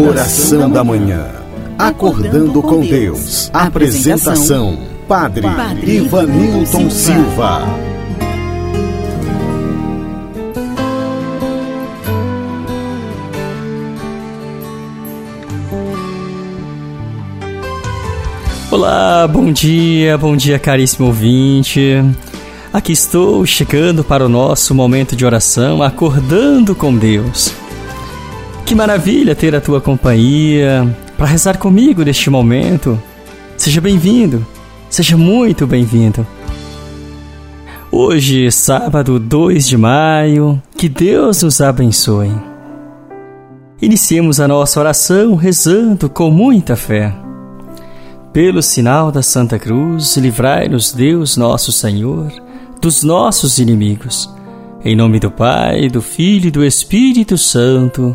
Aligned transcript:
Oração 0.00 0.70
da 0.70 0.84
Manhã. 0.84 1.26
Acordando 1.76 2.62
com 2.62 2.80
Deus. 2.82 3.50
Apresentação: 3.52 4.78
Padre, 5.08 5.42
Padre 5.42 5.96
Ivanilton 5.96 6.88
Silva. 6.88 7.62
Olá, 18.70 19.26
bom 19.26 19.50
dia, 19.50 20.16
bom 20.16 20.36
dia, 20.36 20.60
caríssimo 20.60 21.08
ouvinte. 21.08 22.04
Aqui 22.72 22.92
estou 22.92 23.44
chegando 23.44 24.04
para 24.04 24.24
o 24.24 24.28
nosso 24.28 24.72
momento 24.76 25.16
de 25.16 25.26
oração, 25.26 25.82
acordando 25.82 26.76
com 26.76 26.96
Deus. 26.96 27.52
Que 28.68 28.74
maravilha 28.74 29.34
ter 29.34 29.54
a 29.56 29.62
tua 29.62 29.80
companhia 29.80 30.94
para 31.16 31.24
rezar 31.24 31.56
comigo 31.56 32.02
neste 32.02 32.28
momento. 32.28 33.02
Seja 33.56 33.80
bem-vindo, 33.80 34.46
seja 34.90 35.16
muito 35.16 35.66
bem-vindo. 35.66 36.26
Hoje, 37.90 38.52
sábado 38.52 39.18
2 39.18 39.66
de 39.66 39.78
maio, 39.78 40.62
que 40.76 40.86
Deus 40.86 41.42
nos 41.42 41.62
abençoe. 41.62 42.30
Iniciemos 43.80 44.38
a 44.38 44.46
nossa 44.46 44.78
oração 44.78 45.34
rezando 45.34 46.10
com 46.10 46.30
muita 46.30 46.76
fé. 46.76 47.16
Pelo 48.34 48.60
sinal 48.60 49.10
da 49.10 49.22
Santa 49.22 49.58
Cruz, 49.58 50.14
livrai-nos 50.18 50.92
Deus 50.92 51.38
nosso 51.38 51.72
Senhor 51.72 52.30
dos 52.82 53.02
nossos 53.02 53.58
inimigos. 53.58 54.30
Em 54.84 54.94
nome 54.94 55.18
do 55.18 55.30
Pai, 55.30 55.88
do 55.88 56.02
Filho 56.02 56.48
e 56.48 56.50
do 56.50 56.62
Espírito 56.62 57.38
Santo. 57.38 58.14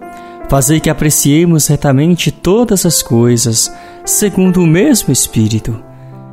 Fazei 0.51 0.81
que 0.81 0.89
apreciemos 0.89 1.67
retamente 1.67 2.29
todas 2.29 2.85
as 2.85 3.01
coisas, 3.01 3.73
segundo 4.03 4.61
o 4.61 4.67
mesmo 4.67 5.13
Espírito, 5.13 5.81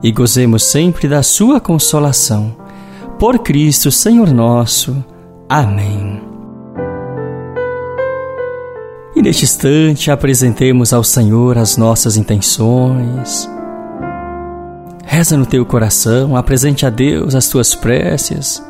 e 0.02 0.10
gozemos 0.10 0.64
sempre 0.64 1.06
da 1.06 1.22
Sua 1.22 1.60
consolação. 1.60 2.56
Por 3.16 3.38
Cristo, 3.38 3.92
Senhor 3.92 4.32
nosso. 4.32 5.04
Amém. 5.48 6.20
E 9.14 9.22
neste 9.22 9.44
instante 9.44 10.10
apresentemos 10.10 10.92
ao 10.92 11.04
Senhor 11.04 11.56
as 11.56 11.76
nossas 11.76 12.16
intenções. 12.16 13.48
Reza 15.04 15.36
no 15.36 15.46
teu 15.46 15.64
coração, 15.64 16.36
apresente 16.36 16.84
a 16.84 16.90
Deus 16.90 17.36
as 17.36 17.48
tuas 17.48 17.72
preces, 17.72 18.60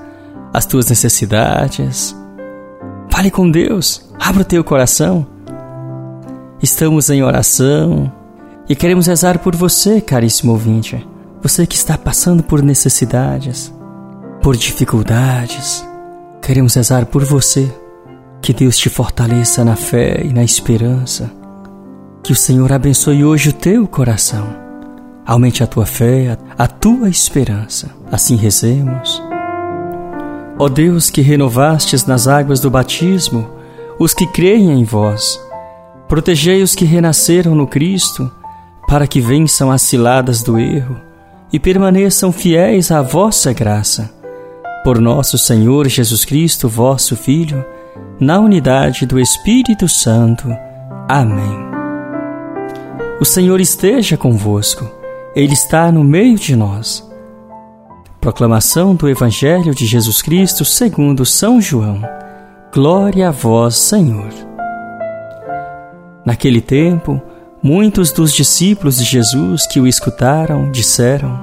as 0.53 0.67
tuas 0.67 0.91
necessidades. 0.91 2.15
Fale 3.09 3.31
com 3.31 3.51
Deus, 3.51 4.07
abra 4.21 4.43
o 4.43 4.45
teu 4.45 4.63
coração 4.63 5.38
Estamos 6.61 7.09
em 7.09 7.23
oração 7.23 8.13
e 8.69 8.75
queremos 8.75 9.07
rezar 9.07 9.39
por 9.39 9.55
você, 9.55 10.01
caríssimo 10.01 10.51
ouvinte. 10.51 11.07
Você 11.41 11.65
que 11.65 11.77
está 11.77 11.97
passando 11.97 12.43
por 12.43 12.63
necessidades, 12.65 13.73
por 14.43 14.57
dificuldades. 14.57 15.87
Queremos 16.43 16.75
rezar 16.75 17.07
por 17.07 17.25
você. 17.25 17.73
Que 18.43 18.53
Deus 18.53 18.77
te 18.77 18.89
fortaleça 18.89 19.65
na 19.65 19.77
fé 19.77 20.21
e 20.25 20.33
na 20.33 20.43
esperança. 20.43 21.31
Que 22.25 22.33
o 22.33 22.37
Senhor 22.37 22.73
abençoe 22.73 23.25
hoje 23.25 23.51
o 23.51 23.53
teu 23.53 23.87
coração. 23.87 24.49
Aumente 25.25 25.63
a 25.63 25.67
tua 25.67 25.87
fé, 25.87 26.37
a 26.59 26.67
tua 26.67 27.09
esperança. 27.09 27.89
Assim 28.11 28.35
rezemos. 28.35 29.23
Ó 30.59 30.69
Deus 30.69 31.09
que 31.09 31.21
renovastes 31.21 32.05
nas 32.05 32.27
águas 32.27 32.59
do 32.59 32.69
batismo 32.69 33.49
os 34.01 34.13
que 34.13 34.27
creem 34.27 34.73
em 34.73 34.85
vós, 34.85 35.41
Protegei 36.09 36.63
os 36.63 36.75
que 36.75 36.87
renasceram 36.87 37.55
no 37.55 37.67
Cristo, 37.67 38.31
para 38.89 39.07
que 39.07 39.21
vençam 39.21 39.71
as 39.71 39.83
ciladas 39.83 40.43
do 40.43 40.59
erro 40.59 40.97
e 41.53 41.59
permaneçam 41.59 42.33
fiéis 42.33 42.91
à 42.91 43.03
vossa 43.03 43.53
graça. 43.53 44.11
Por 44.83 44.99
nosso 44.99 45.37
Senhor 45.37 45.87
Jesus 45.87 46.25
Cristo, 46.25 46.69
vosso 46.69 47.15
Filho, 47.15 47.63
na 48.19 48.41
unidade 48.41 49.05
do 49.05 49.21
Espírito 49.21 49.87
Santo. 49.87 50.49
Amém. 51.07 51.69
O 53.21 53.25
Senhor 53.25 53.61
esteja 53.61 54.17
convosco, 54.17 54.91
Ele 55.37 55.53
está 55.53 55.93
no 55.93 56.03
meio 56.03 56.39
de 56.39 56.57
nós. 56.57 57.07
Proclamação 58.19 58.95
do 58.95 59.09
Evangelho 59.09 59.75
de 59.75 59.85
Jesus 59.85 60.23
Cristo 60.23 60.65
segundo 60.65 61.27
São 61.27 61.61
João. 61.61 62.03
Glória 62.73 63.29
a 63.29 63.31
vós, 63.31 63.77
Senhor. 63.77 64.48
Naquele 66.25 66.61
tempo, 66.61 67.21
muitos 67.63 68.13
dos 68.13 68.33
discípulos 68.33 68.99
de 68.99 69.05
Jesus 69.05 69.67
que 69.67 69.81
o 69.81 69.87
escutaram 69.87 70.71
disseram: 70.71 71.39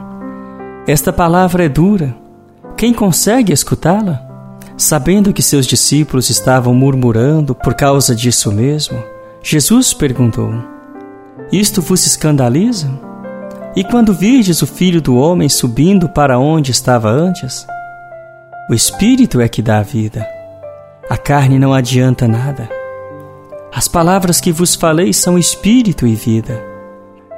Esta 0.88 1.12
palavra 1.12 1.66
é 1.66 1.70
dura. 1.70 2.16
Quem 2.78 2.94
consegue 2.94 3.54
escutá-la? 3.54 4.22
Sabendo 4.78 5.32
que 5.32 5.42
seus 5.42 5.66
discípulos 5.66 6.30
estavam 6.30 6.74
murmurando 6.74 7.56
por 7.56 7.74
causa 7.74 8.14
disso 8.14 8.52
mesmo, 8.52 9.02
Jesus 9.42 9.94
perguntou: 9.94 10.54
Isto 11.52 11.82
vos 11.82 12.06
escandaliza? 12.06 12.90
E 13.76 13.84
quando 13.84 14.14
virdes 14.14 14.62
o 14.62 14.68
filho 14.68 15.02
do 15.02 15.16
homem 15.16 15.50
subindo 15.50 16.08
para 16.10 16.40
onde 16.40 16.72
estava 16.72 17.10
antes? 17.10 17.66
O 18.70 18.74
espírito 18.74 19.40
é 19.42 19.48
que 19.48 19.62
dá 19.62 19.80
a 19.80 19.84
vida. 19.84 20.28
A 21.10 21.18
carne 21.18 21.60
não 21.60 21.74
adianta 21.74 22.28
nada. 22.28 22.70
As 23.76 23.90
palavras 23.90 24.40
que 24.40 24.54
vos 24.54 24.74
falei 24.74 25.12
são 25.12 25.38
espírito 25.38 26.08
e 26.08 26.16
vida. 26.16 26.64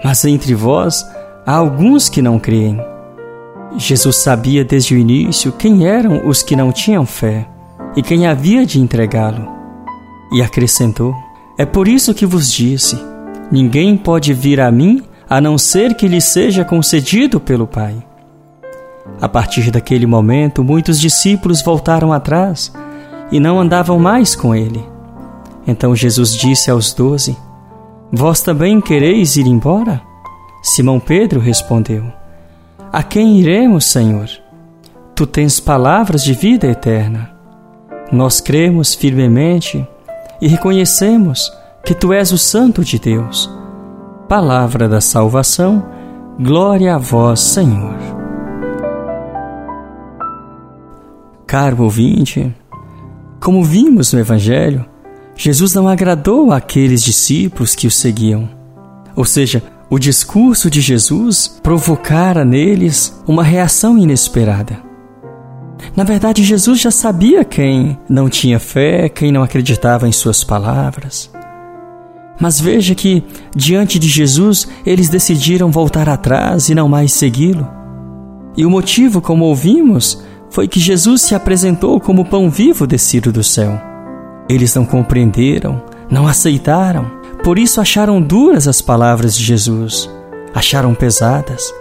Mas 0.03 0.23
entre 0.23 0.53
vós 0.53 1.03
há 1.43 1.53
alguns 1.53 2.09
que 2.09 2.21
não 2.21 2.37
creem. 2.37 2.79
Jesus 3.75 4.17
sabia 4.17 4.63
desde 4.63 4.93
o 4.93 4.97
início 4.99 5.51
quem 5.51 5.87
eram 5.87 6.27
os 6.27 6.43
que 6.43 6.55
não 6.55 6.71
tinham 6.71 7.07
fé 7.07 7.47
e 7.95 8.03
quem 8.03 8.27
havia 8.27 8.67
de 8.67 8.79
entregá-lo. 8.79 9.47
E 10.31 10.43
acrescentou: 10.43 11.15
É 11.57 11.65
por 11.65 11.87
isso 11.87 12.13
que 12.13 12.25
vos 12.25 12.51
disse: 12.51 13.03
Ninguém 13.51 13.97
pode 13.97 14.31
vir 14.31 14.61
a 14.61 14.71
mim 14.71 15.01
a 15.27 15.41
não 15.41 15.57
ser 15.57 15.95
que 15.95 16.07
lhe 16.07 16.21
seja 16.21 16.63
concedido 16.63 17.39
pelo 17.39 17.65
Pai. 17.65 17.95
A 19.19 19.27
partir 19.27 19.71
daquele 19.71 20.05
momento, 20.05 20.63
muitos 20.63 20.99
discípulos 20.99 21.63
voltaram 21.63 22.13
atrás 22.13 22.71
e 23.31 23.39
não 23.39 23.59
andavam 23.59 23.97
mais 23.97 24.35
com 24.35 24.53
ele. 24.53 24.97
Então 25.67 25.94
Jesus 25.94 26.33
disse 26.33 26.72
aos 26.72 26.94
doze: 26.94 27.38
Vós 28.11 28.41
também 28.41 28.79
quereis 28.79 29.35
ir 29.35 29.45
embora? 29.45 30.01
Simão 30.63 31.00
Pedro 31.00 31.41
respondeu: 31.41 32.05
A 32.91 33.03
quem 33.03 33.38
iremos, 33.38 33.85
Senhor? 33.85 34.29
Tu 35.13 35.28
tens 35.28 35.59
palavras 35.59 36.23
de 36.23 36.33
vida 36.33 36.67
eterna. 36.67 37.31
Nós 38.11 38.39
cremos 38.39 38.95
firmemente 38.95 39.85
e 40.41 40.47
reconhecemos 40.47 41.51
que 41.84 41.94
tu 41.94 42.13
és 42.13 42.31
o 42.31 42.37
Santo 42.37 42.84
de 42.84 42.97
Deus. 42.97 43.52
Palavra 44.29 44.87
da 44.87 45.02
salvação, 45.02 45.84
glória 46.40 46.96
a 46.96 46.97
vós, 46.97 47.40
Senhor. 47.40 47.96
Caro 51.46 51.84
ouvinte, 51.84 52.53
como 53.40 53.64
vimos 53.64 54.14
no 54.14 54.19
Evangelho, 54.19 54.85
Jesus 55.37 55.75
não 55.75 55.87
agradou 55.87 56.51
àqueles 56.51 57.03
discípulos 57.03 57.75
que 57.75 57.85
o 57.85 57.91
seguiam. 57.91 58.49
Ou 59.16 59.23
seja, 59.23 59.61
o 59.87 59.99
discurso 59.99 60.69
de 60.69 60.81
Jesus 60.81 61.47
provocara 61.61 62.43
neles 62.43 63.22
uma 63.28 63.43
reação 63.43 63.97
inesperada. 63.97 64.79
Na 65.95 66.03
verdade, 66.03 66.43
Jesus 66.43 66.81
já 66.81 66.89
sabia 66.89 67.45
quem 67.45 67.97
não 68.09 68.29
tinha 68.29 68.59
fé, 68.59 69.07
quem 69.07 69.31
não 69.31 69.43
acreditava 69.43 70.07
em 70.07 70.11
suas 70.11 70.43
palavras. 70.43 71.31
Mas 72.40 72.59
veja 72.59 72.95
que, 72.95 73.23
diante 73.55 73.99
de 73.99 74.07
Jesus, 74.07 74.67
eles 74.85 75.07
decidiram 75.07 75.72
voltar 75.72 76.09
atrás 76.09 76.67
e 76.67 76.75
não 76.75 76.90
mais 76.90 77.13
segui-lo. 77.13 77.67
E 78.55 78.66
o 78.66 78.72
motivo, 78.72 79.22
como 79.22 79.45
ouvimos, 79.45 80.23
foi 80.49 80.67
que 80.67 80.79
Jesus 80.79 81.22
se 81.22 81.35
apresentou 81.35 81.99
como 81.99 82.25
pão 82.25 82.49
vivo 82.49 82.87
descido 82.87 83.31
do 83.31 83.43
céu. 83.43 83.79
Eles 84.49 84.73
não 84.76 84.85
compreenderam, 84.85 85.82
não 86.09 86.28
aceitaram, 86.28 87.11
por 87.44 87.59
isso 87.59 87.82
acharam 87.82 88.22
duras 88.22 88.67
as 88.67 88.82
palavras 88.82 89.38
de 89.38 89.44
Jesus, 89.44 90.09
acharam 90.53 90.94
pesadas. 90.94 91.73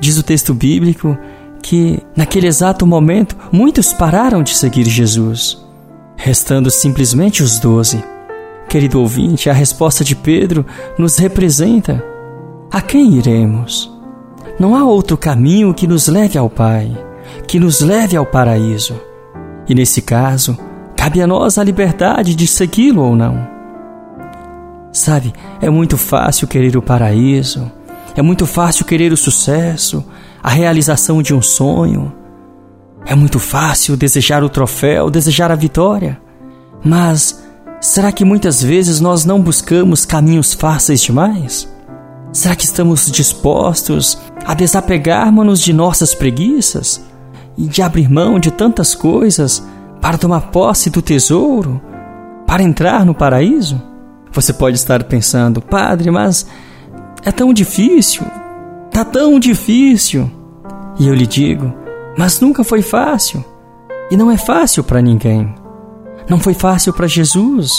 Diz 0.00 0.16
o 0.16 0.22
texto 0.22 0.54
bíblico 0.54 1.16
que, 1.62 2.00
naquele 2.16 2.46
exato 2.46 2.86
momento, 2.86 3.36
muitos 3.52 3.92
pararam 3.92 4.42
de 4.42 4.56
seguir 4.56 4.84
Jesus, 4.84 5.62
restando 6.16 6.70
simplesmente 6.70 7.42
os 7.42 7.58
doze. 7.58 8.02
Querido 8.68 9.00
ouvinte, 9.00 9.50
a 9.50 9.52
resposta 9.52 10.04
de 10.04 10.14
Pedro 10.14 10.64
nos 10.96 11.18
representa. 11.18 12.02
A 12.70 12.80
quem 12.80 13.14
iremos? 13.14 13.92
Não 14.58 14.76
há 14.76 14.84
outro 14.84 15.16
caminho 15.16 15.74
que 15.74 15.86
nos 15.86 16.06
leve 16.06 16.38
ao 16.38 16.48
Pai, 16.48 16.96
que 17.48 17.58
nos 17.58 17.80
leve 17.80 18.16
ao 18.16 18.24
paraíso. 18.24 18.94
E 19.68 19.74
nesse 19.74 20.00
caso, 20.02 20.56
cabe 21.00 21.22
a 21.22 21.26
nós 21.26 21.56
a 21.56 21.64
liberdade 21.64 22.34
de 22.34 22.46
segui-lo 22.46 23.02
ou 23.02 23.16
não. 23.16 23.48
Sabe, 24.92 25.32
é 25.58 25.70
muito 25.70 25.96
fácil 25.96 26.46
querer 26.46 26.76
o 26.76 26.82
paraíso, 26.82 27.72
é 28.14 28.20
muito 28.20 28.46
fácil 28.46 28.84
querer 28.84 29.10
o 29.10 29.16
sucesso, 29.16 30.04
a 30.42 30.50
realização 30.50 31.22
de 31.22 31.32
um 31.32 31.40
sonho. 31.40 32.12
É 33.06 33.14
muito 33.14 33.38
fácil 33.38 33.96
desejar 33.96 34.44
o 34.44 34.50
troféu, 34.50 35.08
desejar 35.08 35.50
a 35.50 35.54
vitória. 35.54 36.20
Mas 36.84 37.42
Será 37.80 38.12
que 38.12 38.26
muitas 38.26 38.62
vezes 38.62 39.00
nós 39.00 39.24
não 39.24 39.40
buscamos 39.40 40.04
caminhos 40.04 40.52
fáceis 40.52 41.00
demais? 41.00 41.66
Será 42.30 42.54
que 42.54 42.66
estamos 42.66 43.10
dispostos 43.10 44.18
a 44.44 44.52
desapegarmos-nos 44.52 45.62
de 45.62 45.72
nossas 45.72 46.14
preguiças 46.14 47.02
e 47.56 47.62
de 47.66 47.80
abrir 47.80 48.10
mão 48.10 48.38
de 48.38 48.50
tantas 48.50 48.94
coisas 48.94 49.66
para 50.00 50.18
tomar 50.18 50.50
posse 50.50 50.90
do 50.90 51.02
tesouro, 51.02 51.80
para 52.46 52.62
entrar 52.62 53.04
no 53.04 53.14
paraíso? 53.14 53.80
Você 54.32 54.52
pode 54.52 54.76
estar 54.76 55.02
pensando, 55.04 55.60
Padre, 55.60 56.10
mas 56.10 56.46
é 57.24 57.32
tão 57.32 57.52
difícil, 57.52 58.22
tá 58.90 59.04
tão 59.04 59.38
difícil. 59.38 60.30
E 60.98 61.08
eu 61.08 61.14
lhe 61.14 61.26
digo, 61.26 61.72
mas 62.16 62.40
nunca 62.40 62.62
foi 62.62 62.82
fácil, 62.82 63.44
e 64.10 64.16
não 64.16 64.30
é 64.30 64.36
fácil 64.36 64.84
para 64.84 65.00
ninguém. 65.00 65.54
Não 66.28 66.38
foi 66.38 66.54
fácil 66.54 66.92
para 66.92 67.06
Jesus. 67.06 67.70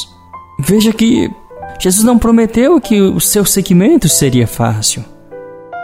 Veja 0.60 0.92
que 0.92 1.30
Jesus 1.80 2.04
não 2.04 2.18
prometeu 2.18 2.80
que 2.80 3.02
o 3.02 3.20
seu 3.20 3.46
seguimento 3.46 4.08
seria 4.10 4.46
fácil. 4.46 5.04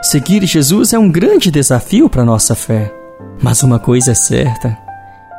Seguir 0.01 0.45
Jesus 0.45 0.93
é 0.93 0.99
um 0.99 1.09
grande 1.09 1.49
desafio 1.49 2.09
para 2.09 2.25
nossa 2.25 2.55
fé. 2.55 2.93
Mas 3.41 3.63
uma 3.63 3.79
coisa 3.79 4.11
é 4.11 4.15
certa: 4.15 4.77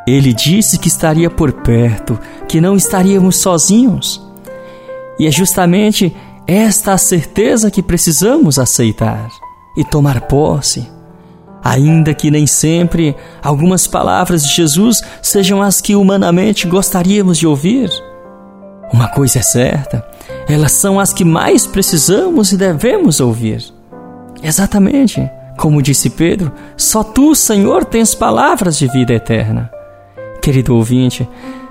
ele 0.08 0.32
disse 0.32 0.78
que 0.78 0.88
estaria 0.88 1.28
por 1.28 1.52
perto, 1.52 2.18
que 2.46 2.60
não 2.60 2.76
estaríamos 2.76 3.36
sozinhos. 3.36 4.20
E 5.18 5.26
é 5.26 5.30
justamente 5.30 6.14
esta 6.46 6.92
a 6.92 6.98
certeza 6.98 7.70
que 7.70 7.82
precisamos 7.82 8.58
aceitar 8.58 9.28
e 9.76 9.84
tomar 9.84 10.22
posse 10.22 10.98
ainda 11.62 12.14
que 12.14 12.30
nem 12.30 12.46
sempre 12.46 13.16
algumas 13.42 13.86
palavras 13.86 14.42
de 14.42 14.54
Jesus 14.54 15.02
sejam 15.22 15.62
as 15.62 15.80
que 15.80 15.94
humanamente 15.94 16.66
gostaríamos 16.66 17.38
de 17.38 17.46
ouvir. 17.46 17.90
Uma 18.92 19.08
coisa 19.08 19.40
é 19.40 19.42
certa, 19.42 20.06
elas 20.48 20.72
são 20.72 20.98
as 20.98 21.12
que 21.12 21.24
mais 21.24 21.66
precisamos 21.66 22.52
e 22.52 22.56
devemos 22.56 23.20
ouvir. 23.20 23.62
Exatamente, 24.42 25.28
como 25.58 25.82
disse 25.82 26.08
Pedro, 26.08 26.52
só 26.76 27.02
tu, 27.02 27.34
Senhor, 27.34 27.84
tens 27.84 28.14
palavras 28.14 28.78
de 28.78 28.86
vida 28.88 29.12
eterna. 29.12 29.70
Querido 30.42 30.74
ouvinte, 30.74 31.28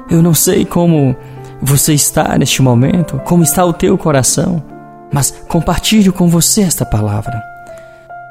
eu 0.10 0.22
não 0.22 0.34
sei 0.34 0.66
como 0.66 1.16
você 1.62 1.94
está 1.94 2.38
neste 2.38 2.62
momento, 2.62 3.20
como 3.26 3.44
está 3.44 3.66
o 3.66 3.74
teu 3.74 3.98
coração, 3.98 4.64
mas 5.12 5.32
compartilho 5.48 6.14
com 6.14 6.28
você 6.30 6.62
esta 6.62 6.86
palavra. 6.86 7.42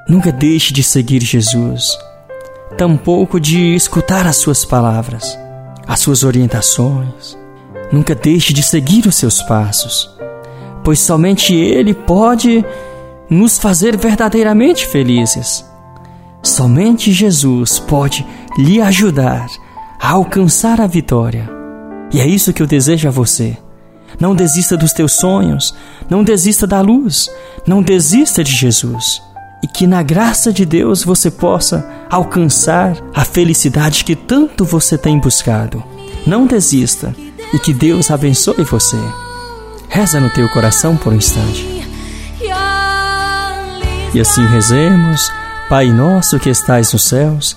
Nunca 0.09 0.31
deixe 0.31 0.73
de 0.73 0.83
seguir 0.83 1.23
Jesus, 1.23 1.99
tampouco 2.77 3.41
de 3.41 3.75
escutar 3.75 4.27
as 4.27 4.37
suas 4.37 4.65
palavras, 4.65 5.39
as 5.87 6.01
suas 6.01 6.23
orientações. 6.23 7.37
Nunca 7.91 8.15
deixe 8.15 8.53
de 8.53 8.63
seguir 8.63 9.07
os 9.07 9.17
seus 9.17 9.43
passos, 9.43 10.17
pois 10.85 11.01
somente 11.01 11.55
Ele 11.55 11.95
pode 11.95 12.65
nos 13.29 13.59
fazer 13.59 13.97
verdadeiramente 13.97 14.87
felizes. 14.87 15.65
Somente 16.43 17.13
Jesus 17.13 17.79
pode 17.81 18.25
lhe 18.57 18.81
ajudar 18.81 19.47
a 20.07 20.11
alcançar 20.11 20.81
a 20.81 20.87
vitória. 20.87 21.51
E 22.13 22.21
é 22.21 22.27
isso 22.29 22.53
que 22.53 22.63
eu 22.63 22.67
desejo 22.67 23.09
a 23.09 23.11
você. 23.11 23.59
Não 24.21 24.37
desista 24.37 24.77
dos 24.77 24.93
teus 24.93 25.15
sonhos, 25.15 25.75
não 26.09 26.23
desista 26.23 26.65
da 26.65 26.81
luz, 26.81 27.29
não 27.67 27.83
desista 27.83 28.45
de 28.45 28.53
Jesus 28.53 29.21
e 29.65 29.67
que 29.67 29.85
na 29.85 30.05
graça 30.05 30.53
de 30.53 30.65
Deus 30.65 31.03
você 31.03 31.29
possa 31.29 31.85
alcançar 32.09 32.97
a 33.13 33.25
felicidade 33.25 34.05
que 34.05 34.15
tanto 34.15 34.65
você 34.65 34.97
tem 34.97 35.19
buscado. 35.19 35.83
Não 36.25 36.47
desista 36.47 37.13
e 37.53 37.59
que 37.59 37.75
Deus 37.75 38.09
abençoe 38.09 38.63
você. 38.63 38.99
Reza 39.89 40.21
no 40.21 40.31
teu 40.31 40.49
coração 40.51 40.97
por 40.97 41.13
um 41.13 41.17
instante. 41.17 41.85
E 44.15 44.21
assim 44.21 44.47
rezemos, 44.47 45.33
Pai 45.69 45.87
nosso 45.89 46.39
que 46.39 46.49
estais 46.49 46.93
nos 46.93 47.03
céus, 47.03 47.57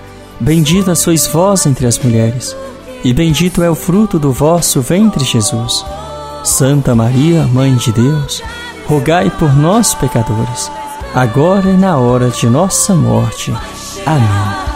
Bendita 0.41 0.95
sois 0.95 1.27
vós 1.27 1.65
entre 1.65 1.87
as 1.87 1.97
mulheres, 1.99 2.55
e 3.03 3.13
bendito 3.13 3.63
é 3.63 3.69
o 3.69 3.75
fruto 3.75 4.19
do 4.19 4.31
vosso 4.31 4.81
ventre, 4.81 5.23
Jesus. 5.23 5.85
Santa 6.43 6.93
Maria, 6.93 7.43
Mãe 7.43 7.75
de 7.75 7.91
Deus, 7.91 8.41
rogai 8.87 9.29
por 9.29 9.55
nós, 9.55 9.93
pecadores 9.93 10.69
agora 11.13 11.69
e 11.69 11.77
na 11.77 11.97
hora 11.97 12.29
de 12.29 12.47
nossa 12.47 12.95
morte. 12.95 13.53
Amém. 14.05 14.71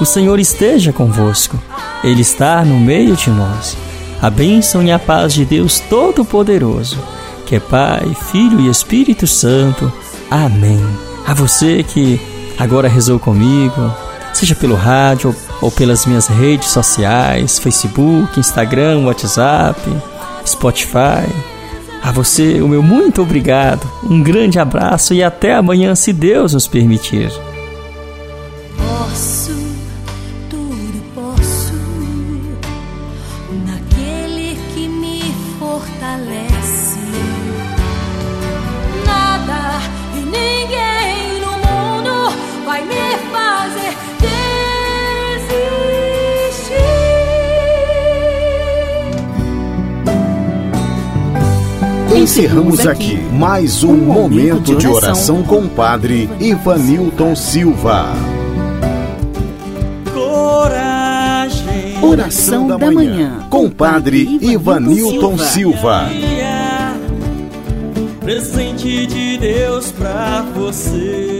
O 0.00 0.04
Senhor 0.04 0.38
esteja 0.38 0.92
convosco, 0.92 1.58
Ele 2.04 2.22
está 2.22 2.64
no 2.64 2.78
meio 2.78 3.16
de 3.16 3.30
nós. 3.30 3.76
A 4.22 4.30
bênção 4.30 4.82
e 4.82 4.90
a 4.90 4.98
paz 4.98 5.32
de 5.32 5.44
Deus 5.44 5.80
Todo-Poderoso, 5.80 6.98
que 7.46 7.56
é 7.56 7.60
Pai, 7.60 8.16
Filho 8.30 8.60
e 8.60 8.68
Espírito 8.68 9.26
Santo. 9.26 9.92
Amém. 10.30 11.07
A 11.28 11.34
você 11.34 11.82
que 11.82 12.18
agora 12.58 12.88
rezou 12.88 13.18
comigo, 13.18 13.94
seja 14.32 14.54
pelo 14.54 14.74
rádio 14.74 15.36
ou 15.60 15.70
pelas 15.70 16.06
minhas 16.06 16.26
redes 16.26 16.70
sociais, 16.70 17.58
Facebook, 17.58 18.40
Instagram, 18.40 19.04
WhatsApp, 19.04 19.78
Spotify 20.46 21.28
a 22.02 22.10
você, 22.10 22.62
o 22.62 22.68
meu 22.68 22.82
muito 22.82 23.20
obrigado, 23.20 23.86
um 24.02 24.22
grande 24.22 24.58
abraço 24.58 25.12
e 25.12 25.22
até 25.22 25.54
amanhã, 25.54 25.94
se 25.94 26.14
Deus 26.14 26.54
nos 26.54 26.66
permitir. 26.66 27.30
Posso, 28.78 29.52
tudo 30.48 31.02
posso, 31.14 31.74
naquele 33.66 34.56
que 34.72 34.88
me 34.88 35.22
fortalece. 35.58 36.77
Vai 42.78 42.84
me 42.84 43.18
fazer 43.30 43.98
Encerramos 52.14 52.86
aqui 52.86 53.16
mais 53.32 53.84
um 53.84 53.94
momento 53.94 54.76
de 54.76 54.88
oração 54.88 55.42
com 55.42 55.60
o 55.60 55.68
Padre 55.68 56.28
Ivanilton 56.40 57.36
Silva. 57.36 58.06
Coragem. 60.12 62.02
Oração 62.02 62.66
da 62.66 62.76
manhã 62.76 63.46
com 63.48 63.66
o 63.66 63.70
Padre 63.70 64.38
Ivanilton 64.40 65.38
Silva. 65.38 66.08
Presente 68.20 69.06
de 69.06 69.38
Deus 69.38 69.92
pra 69.92 70.44
você. 70.54 71.37